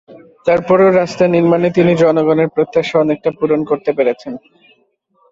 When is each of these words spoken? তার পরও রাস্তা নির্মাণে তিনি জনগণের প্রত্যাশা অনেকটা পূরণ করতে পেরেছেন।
তার 0.45 0.59
পরও 0.67 0.89
রাস্তা 0.91 1.25
নির্মাণে 1.27 1.69
তিনি 1.77 1.91
জনগণের 2.03 2.49
প্রত্যাশা 2.55 2.95
অনেকটা 2.99 3.29
পূরণ 3.39 3.61
করতে 3.69 3.91
পেরেছেন। 3.97 4.33